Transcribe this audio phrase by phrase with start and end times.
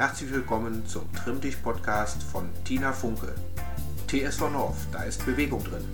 [0.00, 3.34] Herzlich willkommen zum Trimm dich Podcast von Tina Funke.
[4.06, 5.84] TSV North, da ist Bewegung drin.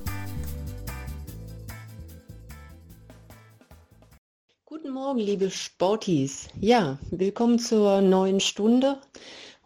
[4.64, 6.46] Guten Morgen, liebe Sportis.
[6.60, 9.00] Ja, willkommen zur neuen Stunde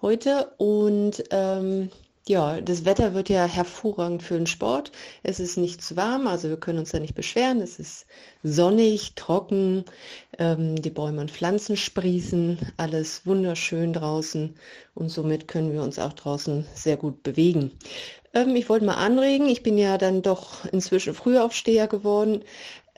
[0.00, 1.90] heute und ähm,
[2.30, 4.92] ja, das Wetter wird ja hervorragend für den Sport.
[5.24, 7.60] Es ist nicht zu warm, also wir können uns da nicht beschweren.
[7.60, 8.06] Es ist
[8.44, 9.84] sonnig, trocken,
[10.38, 14.54] ähm, die Bäume und Pflanzen sprießen, alles wunderschön draußen
[14.94, 17.72] und somit können wir uns auch draußen sehr gut bewegen.
[18.32, 22.44] Ähm, ich wollte mal anregen, ich bin ja dann doch inzwischen Frühaufsteher geworden.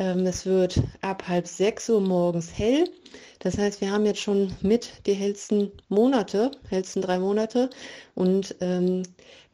[0.02, 2.91] Ähm, es wird ab halb sechs Uhr morgens hell.
[3.38, 7.70] Das heißt, wir haben jetzt schon mit die hellsten Monate, hellsten drei Monate
[8.16, 9.05] und ähm,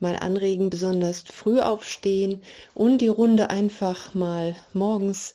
[0.01, 2.41] mal anregen, besonders früh aufstehen
[2.73, 5.35] und die Runde einfach mal morgens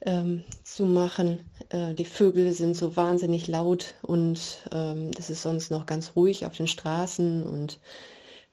[0.00, 1.48] ähm, zu machen.
[1.68, 4.40] Äh, die Vögel sind so wahnsinnig laut und
[4.72, 7.78] ähm, es ist sonst noch ganz ruhig auf den Straßen und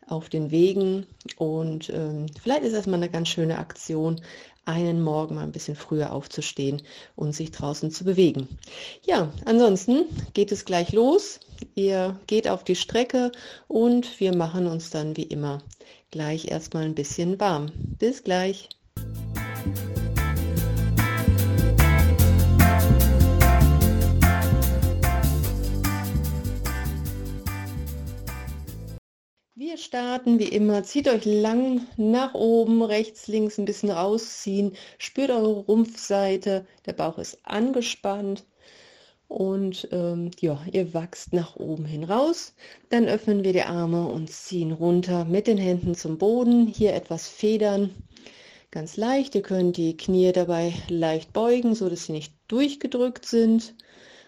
[0.05, 1.07] auf den Wegen.
[1.37, 4.21] Und ähm, vielleicht ist das mal eine ganz schöne Aktion,
[4.67, 6.81] einen Morgen mal ein bisschen früher aufzustehen
[7.15, 8.47] und sich draußen zu bewegen.
[9.05, 11.39] Ja, ansonsten geht es gleich los.
[11.75, 13.31] Ihr geht auf die Strecke
[13.67, 15.61] und wir machen uns dann wie immer
[16.11, 17.71] gleich erstmal ein bisschen warm.
[17.99, 18.69] Bis gleich.
[29.67, 30.83] Wir starten wie immer.
[30.83, 34.77] Zieht euch lang nach oben, rechts, links ein bisschen rausziehen.
[34.97, 36.65] Spürt eure Rumpfseite.
[36.85, 38.45] Der Bauch ist angespannt.
[39.27, 42.53] Und ähm, ja, ihr wachst nach oben hin raus.
[42.91, 46.67] Dann öffnen wir die Arme und ziehen runter mit den Händen zum Boden.
[46.67, 47.93] Hier etwas federn.
[48.71, 49.35] Ganz leicht.
[49.35, 53.75] Ihr könnt die Knie dabei leicht beugen, so dass sie nicht durchgedrückt sind.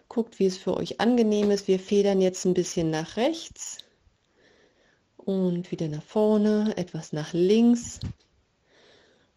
[0.10, 1.70] Guckt, wie es für euch angenehm ist.
[1.70, 3.78] Wir federn jetzt ein bisschen nach rechts
[5.26, 8.00] und wieder nach vorne, etwas nach links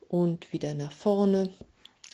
[0.09, 1.51] und wieder nach vorne.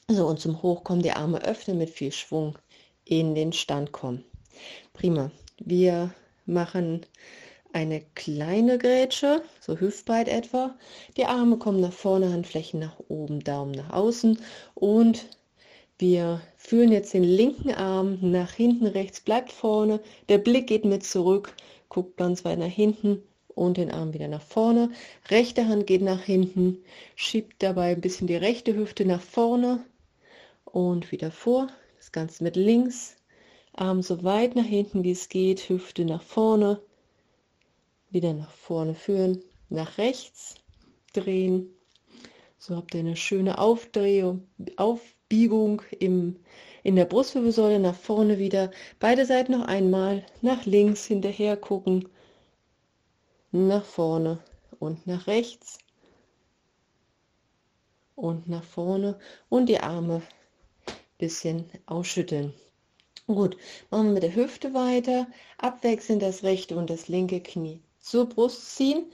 [0.08, 2.58] So, und zum Hochkommen die Arme öffnen mit viel Schwung
[3.04, 4.24] in den Stand kommen.
[4.94, 5.30] Prima.
[5.58, 6.14] Wir
[6.46, 7.04] machen
[7.72, 10.76] eine kleine Grätsche, so hüftbreit etwa.
[11.16, 14.38] Die Arme kommen nach vorne, Handflächen nach oben, Daumen nach außen
[14.74, 15.26] und
[15.98, 20.00] wir führen jetzt den linken Arm nach hinten, rechts bleibt vorne.
[20.28, 21.54] Der Blick geht mit zurück,
[21.88, 23.22] guckt ganz weit nach hinten
[23.58, 24.90] und den Arm wieder nach vorne.
[25.28, 26.78] Rechte Hand geht nach hinten,
[27.16, 29.84] schiebt dabei ein bisschen die rechte Hüfte nach vorne
[30.64, 31.68] und wieder vor.
[31.96, 33.16] Das Ganze mit links,
[33.74, 36.80] Arm so weit nach hinten wie es geht, Hüfte nach vorne,
[38.10, 40.54] wieder nach vorne führen, nach rechts
[41.12, 41.68] drehen.
[42.58, 44.46] So habt ihr eine schöne Aufdrehung,
[44.76, 46.36] Aufbiegung im,
[46.84, 48.70] in der Brustwirbelsäule nach vorne wieder.
[49.00, 52.08] Beide Seiten noch einmal nach links hinterher gucken
[53.52, 54.38] nach vorne
[54.78, 55.78] und nach rechts
[58.14, 60.22] und nach vorne und die Arme
[61.18, 62.54] bisschen ausschütteln.
[63.26, 63.56] Gut,
[63.90, 65.26] machen wir mit der Hüfte weiter.
[65.58, 69.04] Abwechselnd das rechte und das linke Knie zur Brust ziehen.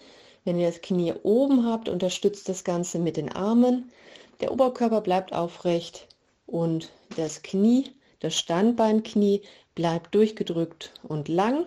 [0.44, 3.91] Wenn ihr das Knie oben habt, unterstützt das Ganze mit den Armen.
[4.41, 6.06] Der Oberkörper bleibt aufrecht
[6.47, 7.91] und das Knie,
[8.21, 9.43] das Standbeinknie
[9.75, 11.67] bleibt durchgedrückt und lang.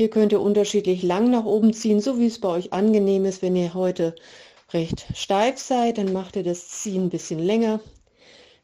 [0.00, 3.42] Hier könnt ihr unterschiedlich lang nach oben ziehen, so wie es bei euch angenehm ist.
[3.42, 4.14] Wenn ihr heute
[4.72, 7.80] recht steif seid, dann macht ihr das Ziehen ein bisschen länger.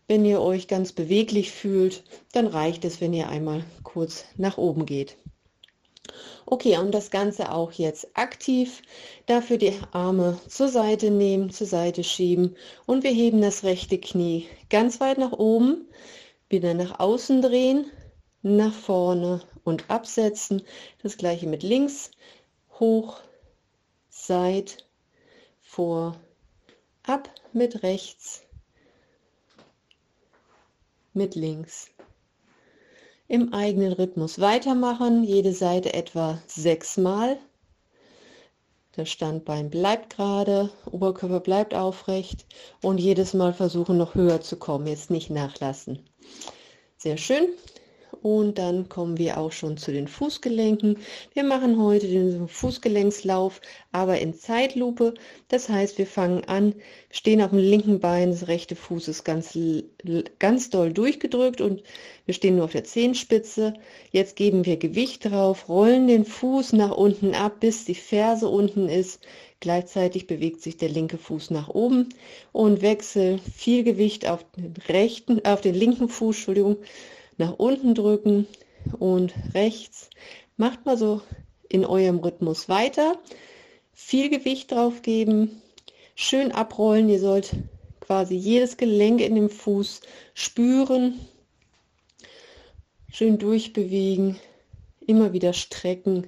[0.08, 4.86] Wenn ihr euch ganz beweglich fühlt, dann reicht es, wenn ihr einmal kurz nach oben
[4.86, 5.18] geht.
[6.46, 8.80] Okay, und das Ganze auch jetzt aktiv.
[9.26, 14.46] Dafür die Arme zur Seite nehmen, zur Seite schieben und wir heben das rechte Knie
[14.70, 15.86] ganz weit nach oben,
[16.48, 17.90] wieder nach außen drehen,
[18.46, 20.62] nach vorne und absetzen.
[21.02, 22.10] Das gleiche mit links,
[22.78, 23.20] hoch,
[24.08, 24.86] seit,
[25.60, 26.16] vor,
[27.02, 28.42] ab mit rechts,
[31.12, 31.88] mit links.
[33.28, 37.38] Im eigenen Rhythmus weitermachen, jede Seite etwa sechsmal.
[38.92, 42.46] Das Standbein bleibt gerade, Oberkörper bleibt aufrecht
[42.82, 46.08] und jedes Mal versuchen noch höher zu kommen, jetzt nicht nachlassen.
[46.96, 47.48] Sehr schön.
[48.22, 50.98] Und dann kommen wir auch schon zu den Fußgelenken.
[51.34, 53.60] Wir machen heute den Fußgelenkslauf,
[53.92, 55.14] aber in Zeitlupe.
[55.48, 56.74] Das heißt, wir fangen an,
[57.10, 59.56] stehen auf dem linken Bein, das rechte Fuß ist ganz,
[60.38, 61.82] ganz doll durchgedrückt und
[62.24, 63.74] wir stehen nur auf der Zehenspitze.
[64.10, 68.88] Jetzt geben wir Gewicht drauf, rollen den Fuß nach unten ab, bis die Ferse unten
[68.88, 69.20] ist.
[69.60, 72.10] Gleichzeitig bewegt sich der linke Fuß nach oben
[72.52, 76.76] und wechsel viel Gewicht auf den rechten, auf den linken Fuß, Entschuldigung,
[77.38, 78.46] nach unten drücken
[78.98, 80.10] und rechts
[80.58, 81.20] Macht mal so
[81.68, 83.18] in eurem Rhythmus weiter.
[83.92, 85.60] Viel Gewicht drauf geben,
[86.14, 87.10] schön abrollen.
[87.10, 87.54] Ihr sollt
[88.00, 90.00] quasi jedes Gelenk in dem Fuß
[90.32, 91.20] spüren.
[93.10, 94.38] Schön durchbewegen,
[95.00, 96.26] immer wieder strecken.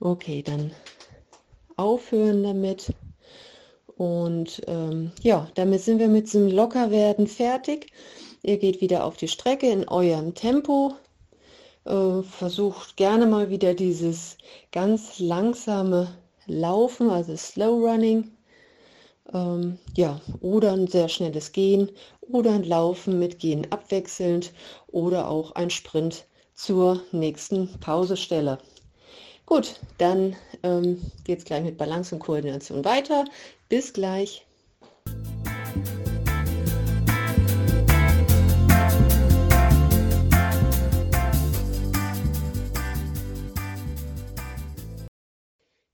[0.00, 0.72] Okay, dann
[1.76, 2.92] aufhören damit.
[3.96, 7.92] Und ähm, ja, damit sind wir mit diesem Lockerwerden fertig.
[8.42, 10.94] Ihr geht wieder auf die Strecke in eurem Tempo.
[11.84, 14.36] Äh, versucht gerne mal wieder dieses
[14.72, 16.08] ganz langsame
[16.46, 18.32] Laufen, also Slow Running.
[19.32, 24.52] Ähm, ja, oder ein sehr schnelles Gehen oder ein Laufen mit Gehen abwechselnd
[24.88, 28.58] oder auch ein Sprint zur nächsten Pausestelle.
[29.46, 33.24] Gut, dann ähm, geht es gleich mit Balance und Koordination weiter.
[33.68, 34.46] Bis gleich.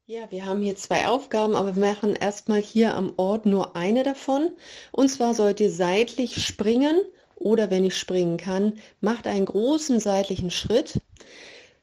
[0.06, 4.02] Ja, wir haben hier zwei Aufgaben, aber wir machen erstmal hier am Ort nur eine
[4.02, 4.50] davon.
[4.90, 7.00] Und zwar sollt ihr seitlich springen
[7.36, 11.00] oder wenn ich springen kann, macht einen großen seitlichen Schritt.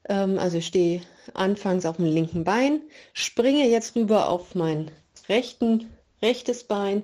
[0.07, 1.01] Ähm, also ich stehe
[1.33, 2.81] anfangs auf dem linken Bein,
[3.13, 4.91] springe jetzt rüber auf mein
[5.29, 5.89] rechten,
[6.21, 7.03] rechtes Bein.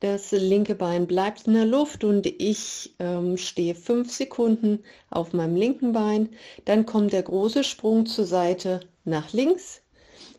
[0.00, 5.56] Das linke Bein bleibt in der Luft und ich ähm, stehe fünf Sekunden auf meinem
[5.56, 6.30] linken Bein.
[6.64, 9.82] Dann kommt der große Sprung zur Seite nach links.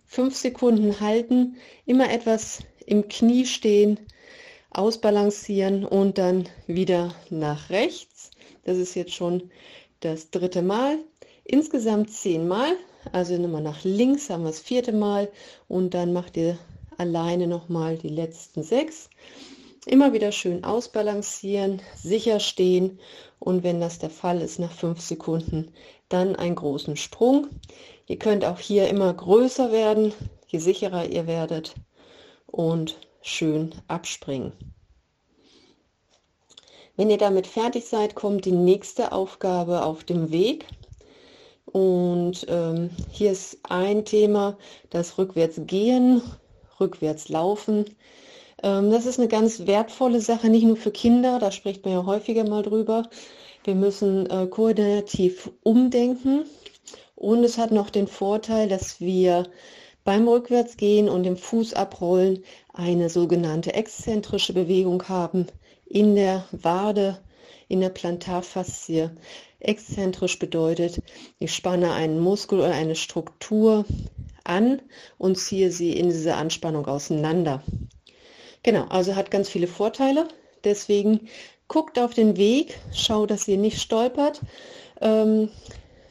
[0.06, 4.00] Fünf Sekunden halten, immer etwas im Knie stehen,
[4.72, 8.32] ausbalancieren und dann wieder nach rechts.
[8.64, 9.52] Das ist jetzt schon
[10.00, 10.98] das dritte Mal.
[11.52, 12.76] Insgesamt zehnmal.
[13.12, 15.30] Also nochmal nach links haben wir das vierte Mal
[15.68, 16.60] und dann macht ihr
[16.98, 19.10] alleine nochmal die letzten sechs.
[19.88, 23.00] Immer wieder schön ausbalancieren, sicher stehen
[23.40, 25.72] und wenn das der Fall ist, nach fünf Sekunden
[26.08, 27.48] dann einen großen Sprung.
[28.06, 30.14] Ihr könnt auch hier immer größer werden,
[30.50, 31.74] je sicherer ihr werdet
[32.46, 34.52] und schön abspringen.
[36.96, 40.68] Wenn ihr damit fertig seid, kommt die nächste Aufgabe auf dem Weg.
[41.72, 44.58] Und ähm, hier ist ein Thema,
[44.90, 46.22] das rückwärts gehen,
[46.80, 47.86] rückwärts laufen.
[48.64, 52.06] Ähm, das ist eine ganz wertvolle Sache, nicht nur für Kinder, da spricht man ja
[52.06, 53.04] häufiger mal drüber.
[53.64, 56.46] Wir müssen äh, koordinativ umdenken
[57.16, 59.44] und es hat noch den Vorteil, dass wir
[60.04, 62.44] beim Rückwärtsgehen und dem Fuß abrollen
[62.74, 65.46] eine sogenannte exzentrische Bewegung haben
[65.86, 67.20] in der Wade,
[67.68, 69.12] in der Plantarfaszie.
[69.60, 71.02] Exzentrisch bedeutet,
[71.38, 73.86] ich spanne einen Muskel oder eine Struktur
[74.44, 74.82] an
[75.18, 77.64] und ziehe sie in diese Anspannung auseinander.
[78.64, 80.28] Genau, also hat ganz viele Vorteile.
[80.64, 81.30] Deswegen
[81.68, 84.42] guckt auf den Weg, schaut, dass ihr nicht stolpert.
[85.02, 85.50] Ähm,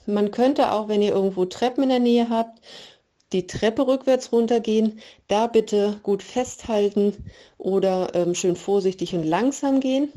[0.06, 2.60] man könnte auch, wenn ihr irgendwo Treppen in der Nähe habt,
[3.32, 7.14] die Treppe rückwärts runtergehen, da bitte gut festhalten
[7.58, 10.12] oder ähm, schön vorsichtig und langsam gehen.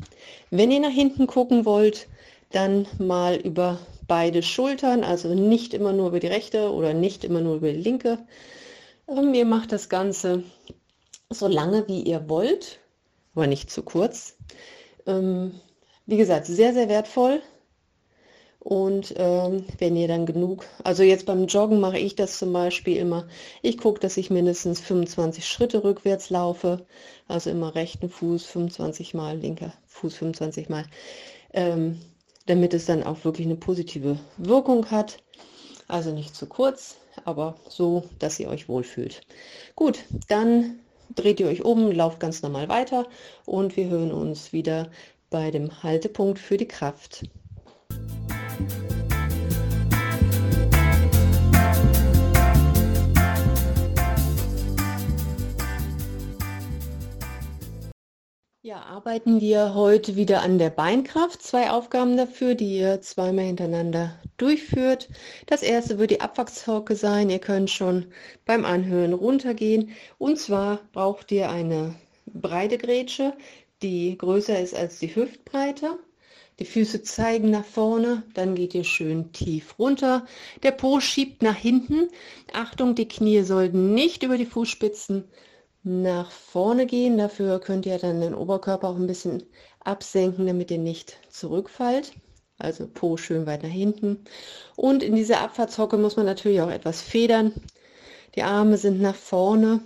[0.50, 2.08] Wenn ihr nach hinten gucken wollt,
[2.52, 7.42] dann mal über beide Schultern, also nicht immer nur über die rechte oder nicht immer
[7.42, 8.20] nur über die linke.
[9.08, 10.44] Ähm, ihr macht das Ganze
[11.30, 12.80] so lange wie ihr wollt,
[13.36, 14.38] aber nicht zu kurz.
[15.06, 15.60] Ähm,
[16.06, 17.42] wie gesagt, sehr, sehr wertvoll.
[18.64, 22.98] Und ähm, wenn ihr dann genug, also jetzt beim Joggen mache ich das zum Beispiel
[22.98, 23.28] immer,
[23.64, 26.86] ich gucke, dass ich mindestens 25 Schritte rückwärts laufe,
[27.28, 30.86] also immer rechten Fuß 25 mal, linker Fuß 25 mal.
[31.54, 32.00] Ähm,
[32.46, 35.18] damit es dann auch wirklich eine positive Wirkung hat.
[35.88, 39.22] Also nicht zu kurz, aber so, dass ihr euch wohlfühlt.
[39.76, 40.80] Gut, dann
[41.16, 43.08] dreht ihr euch um, lauft ganz normal weiter
[43.46, 44.90] und wir hören uns wieder
[45.32, 47.24] bei dem Haltepunkt für die Kraft.
[58.72, 61.44] Ja, arbeiten wir heute wieder an der Beinkraft.
[61.44, 65.10] Zwei Aufgaben dafür, die ihr zweimal hintereinander durchführt.
[65.46, 67.30] Das erste wird die Abwachshocke sein.
[67.30, 68.06] Ihr könnt schon
[68.46, 69.90] beim Anhören runtergehen.
[70.18, 71.96] Und zwar braucht ihr eine
[72.28, 73.34] breite Grätsche,
[73.82, 76.00] die größer ist als die Hüftbreite.
[76.60, 80.26] Die Füße zeigen nach vorne, dann geht ihr schön tief runter.
[80.64, 82.08] Der Po schiebt nach hinten.
[82.54, 85.26] Achtung, die Knie sollten nicht über die Fußspitzen
[85.84, 87.18] nach vorne gehen.
[87.18, 89.44] Dafür könnt ihr dann den Oberkörper auch ein bisschen
[89.80, 92.14] absenken, damit ihr nicht zurückfallt.
[92.58, 94.24] Also Po schön weit nach hinten.
[94.76, 97.54] Und in dieser Abfahrtshocke muss man natürlich auch etwas federn.
[98.36, 99.82] Die Arme sind nach vorne.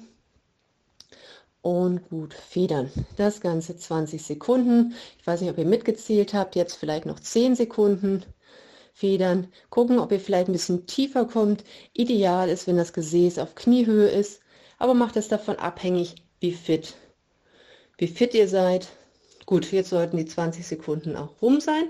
[1.62, 2.92] Und gut, federn.
[3.16, 4.94] Das Ganze 20 Sekunden.
[5.18, 6.56] Ich weiß nicht, ob ihr mitgezählt habt.
[6.56, 8.24] Jetzt vielleicht noch 10 Sekunden.
[8.94, 9.52] Federn.
[9.70, 11.64] Gucken, ob ihr vielleicht ein bisschen tiefer kommt.
[11.94, 14.42] Ideal ist, wenn das Gesäß auf Kniehöhe ist,
[14.77, 16.96] aber macht es davon abhängig, wie fit,
[17.98, 18.88] wie fit ihr seid.
[19.46, 21.89] Gut, jetzt sollten die 20 Sekunden auch rum sein.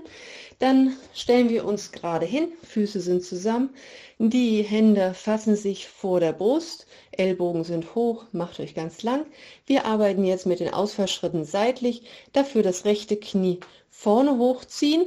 [0.58, 3.70] Dann stellen wir uns gerade hin, Füße sind zusammen,
[4.18, 9.26] die Hände fassen sich vor der Brust, Ellbogen sind hoch, macht euch ganz lang.
[9.66, 12.02] Wir arbeiten jetzt mit den Ausfallschritten seitlich,
[12.32, 15.06] dafür das rechte Knie vorne hochziehen,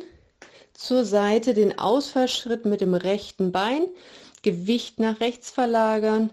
[0.74, 3.88] zur Seite den Ausfallschritt mit dem rechten Bein,
[4.44, 6.32] Gewicht nach rechts verlagern,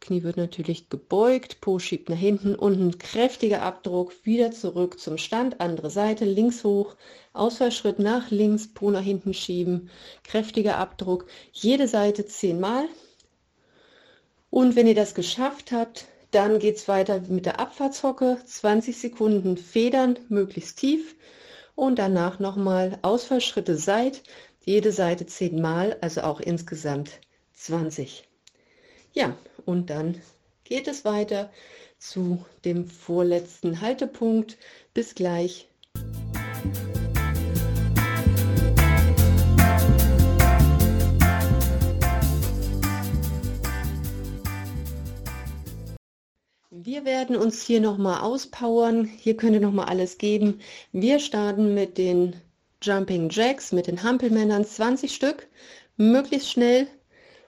[0.00, 5.60] Knie wird natürlich gebeugt, Po schiebt nach hinten, unten kräftiger Abdruck, wieder zurück zum Stand,
[5.60, 6.96] andere Seite, links hoch,
[7.32, 9.90] Ausfallschritt nach links, Po nach hinten schieben,
[10.24, 12.88] kräftiger Abdruck, jede Seite zehnmal.
[14.50, 19.56] Und wenn ihr das geschafft habt, dann geht es weiter mit der Abfahrtshocke, 20 Sekunden
[19.56, 21.16] federn, möglichst tief
[21.74, 24.22] und danach nochmal Ausfallschritte seit,
[24.64, 27.20] jede Seite zehnmal, also auch insgesamt
[27.54, 28.27] 20.
[29.18, 30.22] Ja, und dann
[30.62, 31.50] geht es weiter
[31.98, 34.56] zu dem vorletzten Haltepunkt.
[34.94, 35.66] Bis gleich.
[46.70, 49.04] Wir werden uns hier nochmal auspowern.
[49.04, 50.60] Hier könnt ihr nochmal alles geben.
[50.92, 52.36] Wir starten mit den
[52.80, 55.48] Jumping Jacks, mit den Hampelmännern, 20 Stück,
[55.96, 56.86] möglichst schnell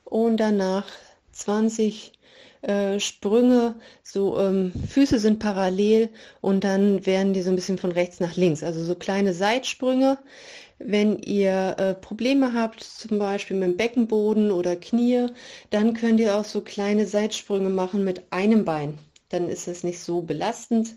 [0.02, 0.86] und danach
[1.40, 2.12] 20
[2.62, 7.92] äh, Sprünge, so ähm, Füße sind parallel und dann werden die so ein bisschen von
[7.92, 10.18] rechts nach links, also so kleine Seitsprünge.
[10.78, 15.26] Wenn ihr äh, Probleme habt, zum Beispiel mit dem Beckenboden oder Knie,
[15.70, 18.98] dann könnt ihr auch so kleine Seitsprünge machen mit einem Bein.
[19.28, 20.96] Dann ist es nicht so belastend.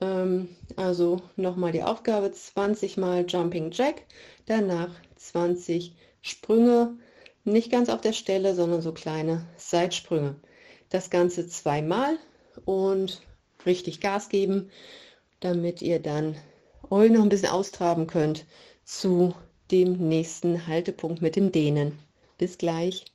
[0.00, 4.02] Ähm, also nochmal die Aufgabe, 20 mal Jumping Jack,
[4.46, 6.96] danach 20 Sprünge
[7.44, 10.36] nicht ganz auf der Stelle, sondern so kleine Seitsprünge.
[10.88, 12.18] Das Ganze zweimal
[12.64, 13.22] und
[13.66, 14.70] richtig Gas geben,
[15.40, 16.36] damit ihr dann
[16.90, 18.44] euch noch ein bisschen austraben könnt
[18.84, 19.34] zu
[19.70, 21.98] dem nächsten Haltepunkt mit dem Dehnen.
[22.38, 23.11] Bis gleich.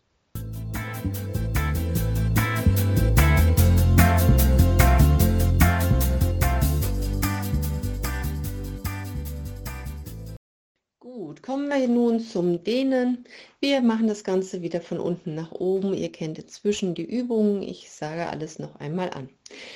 [11.47, 13.23] Kommen wir nun zum Dehnen.
[13.61, 15.93] Wir machen das Ganze wieder von unten nach oben.
[15.93, 17.63] Ihr kennt inzwischen die Übungen.
[17.63, 19.29] Ich sage alles noch einmal an.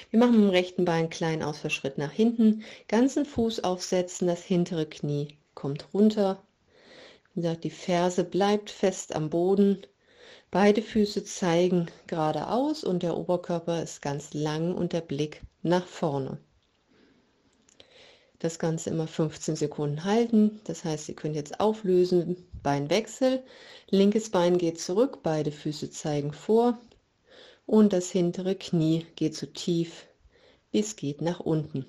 [0.10, 4.44] Wir machen mit dem rechten Bein einen kleinen Ausfallschritt nach hinten, ganzen Fuß aufsetzen, das
[4.44, 6.44] hintere Knie kommt runter.
[7.34, 9.88] Wie gesagt, die Ferse bleibt fest am Boden.
[10.52, 16.38] Beide Füße zeigen geradeaus und der Oberkörper ist ganz lang und der Blick nach vorne.
[18.42, 20.62] Das Ganze immer 15 Sekunden halten.
[20.64, 23.44] Das heißt, ihr könnt jetzt auflösen, Beinwechsel.
[23.92, 26.80] Linkes Bein geht zurück, beide Füße zeigen vor
[27.68, 30.08] und das hintere Knie geht so tief,
[30.72, 31.86] wie es geht nach unten.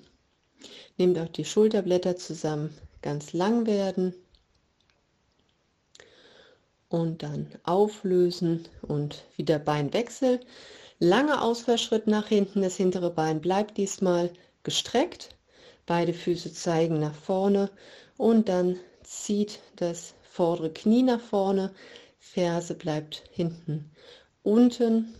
[0.99, 4.13] Nehmt auch die Schulterblätter zusammen, ganz lang werden
[6.87, 10.39] und dann auflösen und wieder Beinwechsel.
[10.99, 14.31] Langer Ausfallschritt nach hinten, das hintere Bein bleibt diesmal
[14.61, 15.29] gestreckt
[15.85, 17.69] Beide Füße zeigen nach vorne
[18.17, 21.73] und dann zieht das vordere Knie nach vorne,
[22.19, 23.91] Ferse bleibt hinten
[24.43, 25.15] unten.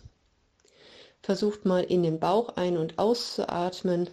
[1.22, 4.10] Versucht mal in den Bauch ein- und auszuatmen.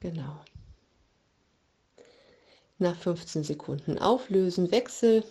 [0.00, 0.40] Genau.
[2.78, 5.24] Nach 15 Sekunden auflösen, Wechsel.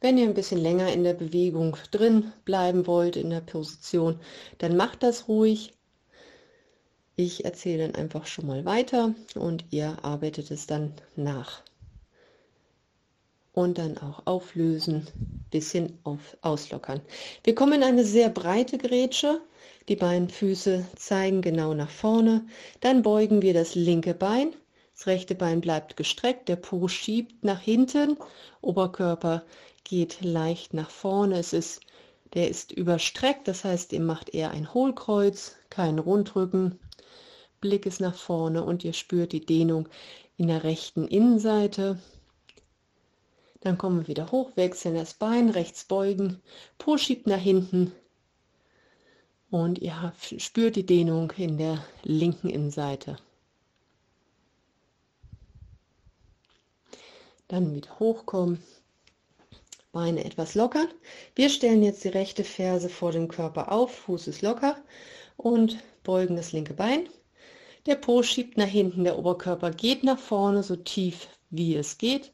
[0.00, 4.20] Wenn ihr ein bisschen länger in der Bewegung drin bleiben wollt, in der Position,
[4.58, 5.74] dann macht das ruhig.
[7.16, 11.62] Ich erzähle dann einfach schon mal weiter und ihr arbeitet es dann nach.
[13.52, 15.06] Und dann auch auflösen,
[15.50, 17.02] bisschen auf, auslockern.
[17.44, 19.40] Wir kommen in eine sehr breite Grätsche.
[19.88, 22.46] Die beiden Füße zeigen genau nach vorne.
[22.80, 24.54] Dann beugen wir das linke Bein.
[24.94, 28.16] Das rechte Bein bleibt gestreckt, der Po schiebt nach hinten,
[28.60, 29.42] Oberkörper
[29.84, 31.38] geht leicht nach vorne.
[31.38, 31.80] Es ist,
[32.34, 36.78] der ist überstreckt, das heißt, ihr macht eher ein Hohlkreuz, kein Rundrücken.
[37.62, 39.88] Blick ist nach vorne und ihr spürt die Dehnung
[40.36, 41.98] in der rechten Innenseite.
[43.60, 46.42] Dann kommen wir wieder hoch, wechseln das Bein, rechts beugen,
[46.76, 47.92] Po schiebt nach hinten
[49.50, 53.16] und ihr spürt die Dehnung in der linken Innenseite.
[57.46, 58.62] Dann wieder hochkommen,
[59.92, 60.88] Beine etwas lockern.
[61.36, 64.82] Wir stellen jetzt die rechte Ferse vor dem Körper auf, Fuß ist locker
[65.36, 67.08] und beugen das linke Bein.
[67.86, 72.32] Der Po schiebt nach hinten, der Oberkörper geht nach vorne, so tief wie es geht.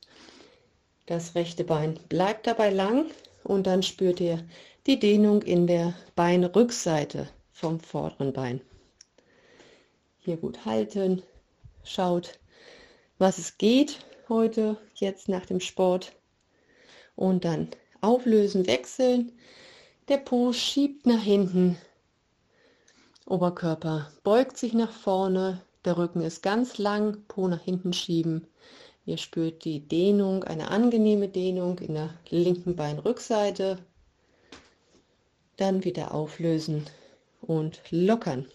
[1.07, 3.07] Das rechte Bein bleibt dabei lang
[3.45, 4.45] und dann spürt ihr
[4.87, 8.61] die Dehnung in der Beinrückseite vom vorderen Bein.
[10.19, 11.23] Hier gut halten,
[11.83, 12.38] schaut,
[13.17, 16.12] was es geht heute, jetzt nach dem Sport
[17.17, 17.69] und dann
[18.02, 19.33] auflösen, wechseln.
[20.09, 21.78] Der Po schiebt nach hinten,
[23.28, 28.47] Oberkörper beugt sich nach vorne, der Rücken ist ganz lang, Po nach hinten schieben.
[29.04, 33.78] Ihr spürt die Dehnung, eine angenehme Dehnung in der linken Beinrückseite.
[35.56, 36.85] Dann wieder auflösen
[37.42, 38.47] und lockern.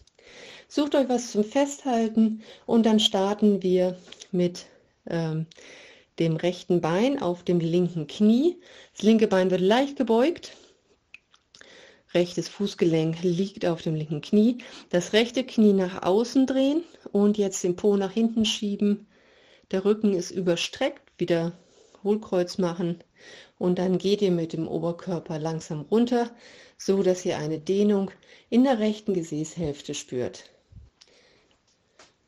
[0.68, 3.98] Sucht euch was zum Festhalten und dann starten wir
[4.32, 4.66] mit
[5.08, 5.46] ähm,
[6.18, 8.60] dem rechten Bein auf dem linken Knie.
[8.94, 10.54] Das linke Bein wird leicht gebeugt.
[12.14, 14.60] Rechtes Fußgelenk liegt auf dem linken Knie.
[14.90, 19.08] Das rechte Knie nach außen drehen und jetzt den Po nach hinten schieben
[19.74, 21.54] der Rücken ist überstreckt, wieder
[22.04, 23.04] Hohlkreuz machen
[23.58, 26.30] und dann geht ihr mit dem Oberkörper langsam runter,
[26.78, 28.12] so dass ihr eine Dehnung
[28.52, 30.50] in der rechten Gesäßhälfte spürt.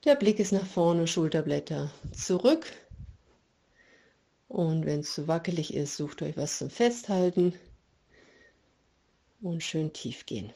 [0.05, 2.65] Der Blick ist nach vorne, Schulterblätter zurück.
[4.47, 7.53] Und wenn es zu wackelig ist, sucht euch was zum Festhalten
[9.45, 10.51] und schön tief gehen.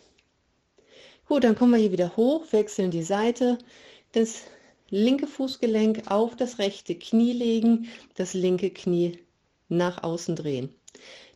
[1.28, 3.60] Gut, dann kommen wir hier wieder hoch, wechseln die Seite.
[4.14, 4.42] Das
[4.90, 9.20] linke Fußgelenk auf das rechte Knie legen, das linke Knie
[9.68, 10.74] nach außen drehen.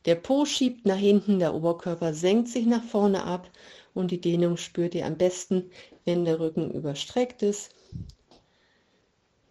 [0.05, 3.49] Der Po schiebt nach hinten, der Oberkörper senkt sich nach vorne ab
[3.93, 5.69] und die Dehnung spürt ihr am besten,
[6.05, 7.69] wenn der Rücken überstreckt ist.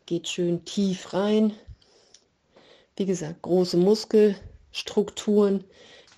[0.06, 1.52] Geht schön tief rein.
[2.96, 5.64] Wie gesagt, große Muskelstrukturen,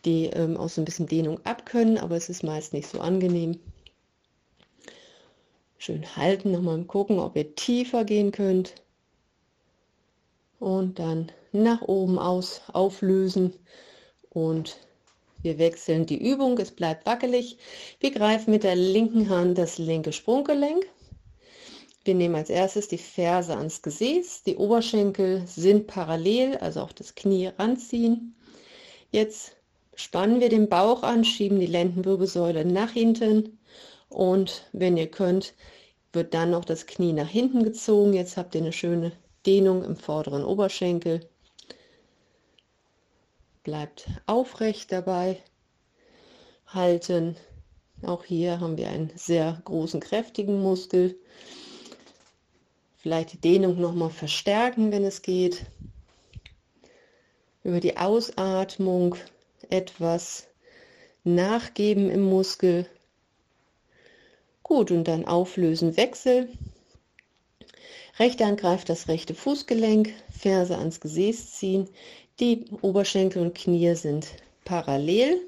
[0.04, 3.58] die ähm, auch so ein bisschen Dehnung abkönnen, aber es ist meist nicht so angenehm.
[5.78, 8.74] Schön halten, nochmal gucken, ob ihr tiefer gehen könnt.
[10.58, 13.52] Und dann nach oben aus auflösen
[14.30, 14.78] und
[15.42, 17.58] wir wechseln die Übung, es bleibt wackelig.
[18.00, 20.86] Wir greifen mit der linken Hand das linke Sprunggelenk.
[22.02, 24.42] Wir nehmen als erstes die Ferse ans Gesäß.
[24.44, 28.34] Die Oberschenkel sind parallel, also auch das Knie ranziehen.
[29.10, 29.54] Jetzt
[29.96, 33.58] spannen wir den Bauch an, schieben die Lendenwirbelsäule nach hinten
[34.08, 35.54] und wenn ihr könnt,
[36.12, 38.12] wird dann noch das Knie nach hinten gezogen.
[38.12, 39.12] Jetzt habt ihr eine schöne
[39.46, 41.28] Dehnung im vorderen Oberschenkel.
[43.64, 45.42] Bleibt aufrecht dabei.
[46.66, 47.36] Halten.
[48.02, 51.16] Auch hier haben wir einen sehr großen, kräftigen Muskel.
[52.96, 55.66] Vielleicht die Dehnung noch mal verstärken, wenn es geht.
[57.62, 59.16] Über die Ausatmung
[59.74, 60.46] etwas
[61.24, 62.86] nachgeben im Muskel.
[64.62, 66.48] Gut, und dann auflösen, Wechsel.
[68.18, 71.88] Rechte Hand greift das rechte Fußgelenk, Ferse ans Gesäß ziehen.
[72.38, 74.28] Die Oberschenkel und Knie sind
[74.64, 75.40] parallel.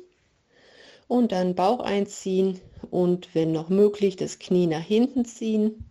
[1.06, 2.60] Und dann Bauch einziehen
[2.90, 5.88] und wenn noch möglich das Knie nach hinten ziehen.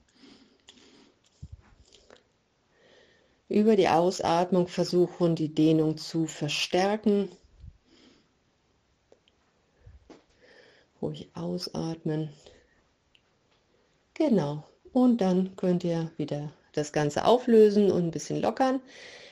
[3.47, 7.29] Über die Ausatmung versuchen die Dehnung zu verstärken.
[11.05, 12.29] Ruhig ausatmen.
[14.15, 14.63] Genau.
[14.91, 18.81] Und dann könnt ihr wieder das Ganze auflösen und ein bisschen lockern.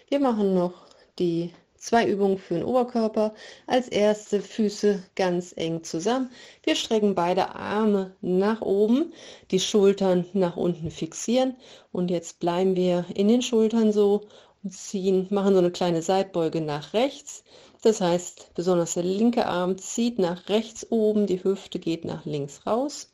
[0.08, 0.86] Wir machen noch
[1.18, 3.34] die zwei Übungen für den Oberkörper.
[3.66, 6.30] Als erste Füße ganz eng zusammen.
[6.62, 9.12] Wir strecken beide Arme nach oben,
[9.50, 11.56] die Schultern nach unten fixieren
[11.92, 14.28] und jetzt bleiben wir in den Schultern so
[14.70, 17.44] ziehen, machen so eine kleine Seitbeuge nach rechts.
[17.82, 22.66] Das heißt, besonders der linke Arm zieht nach rechts oben, die Hüfte geht nach links
[22.66, 23.14] raus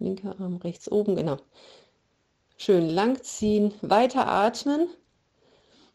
[0.00, 1.36] linker Arm rechts oben, genau.
[2.56, 4.88] Schön lang ziehen, weiter atmen.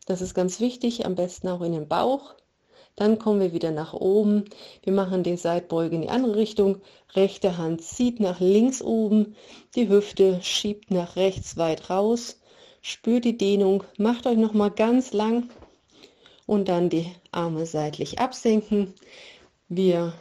[0.05, 2.35] Das ist ganz wichtig, am besten auch in den Bauch.
[2.95, 4.45] Dann kommen wir wieder nach oben.
[4.83, 6.81] Wir machen die Seitbeuge in die andere Richtung.
[7.13, 9.35] Rechte Hand zieht nach links oben.
[9.75, 12.39] Die Hüfte schiebt nach rechts weit raus.
[12.87, 13.83] Spürt die Dehnung.
[13.97, 15.49] Macht euch noch mal ganz lang.
[16.45, 18.93] Und dann die Arme seitlich absenken.
[19.67, 20.13] Wir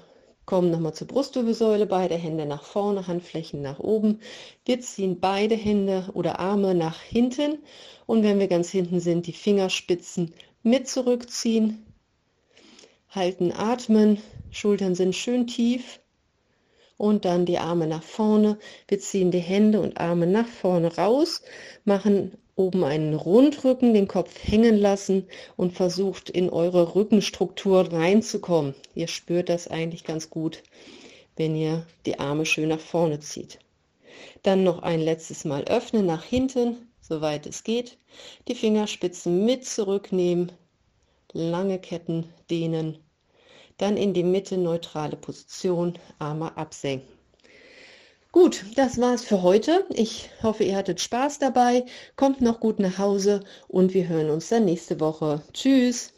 [0.46, 4.20] Kommen nochmal zur Brustwirbelsäule, beide Hände nach vorne, Handflächen nach oben.
[4.66, 7.58] Wir ziehen beide Hände oder Arme nach hinten
[8.04, 11.86] und wenn wir ganz hinten sind, die Fingerspitzen mit zurückziehen.
[13.08, 14.18] Halten, atmen,
[14.50, 16.00] Schultern sind schön tief
[16.98, 18.58] und dann die Arme nach vorne.
[18.86, 21.40] Wir ziehen die Hände und Arme nach vorne raus,
[21.86, 28.74] machen oben einen Rundrücken, den Kopf hängen lassen und versucht in eure Rückenstruktur reinzukommen.
[28.94, 30.62] Ihr spürt das eigentlich ganz gut,
[31.36, 33.58] wenn ihr die Arme schön nach vorne zieht.
[34.42, 37.98] Dann noch ein letztes Mal öffnen nach hinten, soweit es geht.
[38.46, 40.52] Die Fingerspitzen mit zurücknehmen,
[41.32, 42.98] lange Ketten dehnen.
[43.78, 47.13] Dann in die Mitte neutrale Position, Arme absenken.
[48.34, 49.86] Gut, das war's für heute.
[49.90, 51.86] Ich hoffe, ihr hattet Spaß dabei.
[52.16, 55.42] Kommt noch gut nach Hause und wir hören uns dann nächste Woche.
[55.52, 56.13] Tschüss.